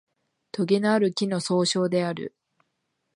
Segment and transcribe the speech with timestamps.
[0.51, 2.33] とげのある木の総称である